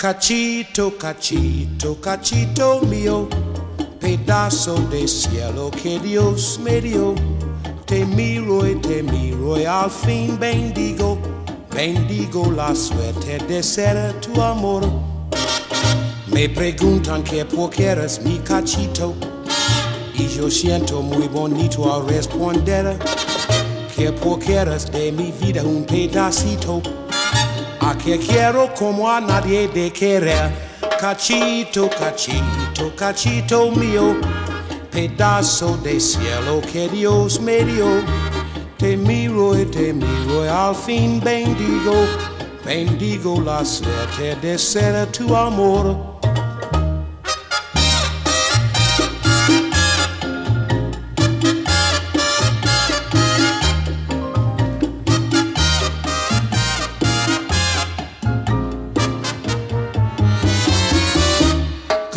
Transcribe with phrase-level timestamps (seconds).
[0.00, 3.28] Cachito, cachito, cachito mío,
[4.00, 7.14] pedazo de cielo que Dios me dio.
[7.84, 11.18] Te miro y te miro y al fin bendigo,
[11.70, 14.88] bendigo la suerte de ser tu amor.
[16.28, 19.14] Me preguntan que por qué eres mi cachito
[20.14, 22.96] y yo siento muy bonito al responder
[23.94, 26.80] que por qué eres de mi vida un pedacito
[27.80, 30.70] a que quiero como a nadie de querer.
[31.00, 34.16] Cachito, cachito, cachito mío,
[34.90, 37.88] pedazo de cielo que Dios me dio.
[38.76, 41.94] Te miro y te miro y al fin bendigo,
[42.64, 46.09] bendigo la suerte de ser tu amor.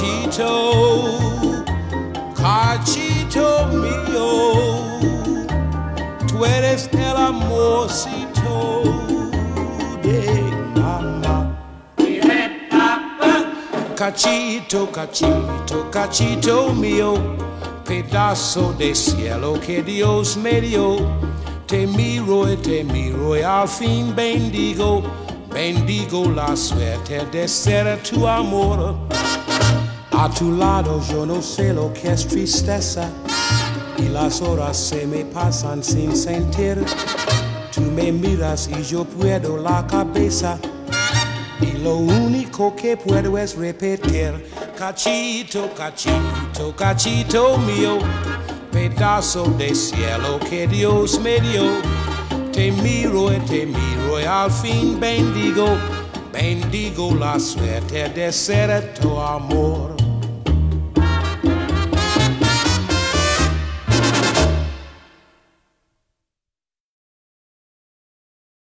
[0.00, 0.72] Cachito,
[2.34, 5.50] cachito mío,
[6.26, 8.82] tú eres el amorcito
[10.02, 11.54] de mamá.
[13.94, 17.12] Cachito, cachito, cachito mío,
[17.84, 20.96] pedazo de cielo que Dios me dio.
[21.66, 25.02] Te miro y te miro y al fin bendigo,
[25.52, 29.10] bendigo la suerte de ser tu amor.
[30.22, 33.08] A tu lado yo no sé lo que es tristeza
[33.96, 36.84] y las horas se me pasan sin sentir.
[37.74, 40.58] Tú me miras y yo puedo la cabeza
[41.62, 44.46] y lo único que puedo es repetir.
[44.76, 47.96] Cachito, cachito, cachito mío,
[48.70, 51.64] pedazo de cielo que Dios me dio.
[52.52, 55.78] Te miro y te miro y al fin bendigo,
[56.30, 59.99] bendigo la suerte de ser tu amor.